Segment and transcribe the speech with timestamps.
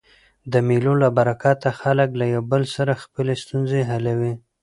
[0.51, 4.33] د مېلو له برکته خلک له یو بل سره خپلي ستونزي حلوي.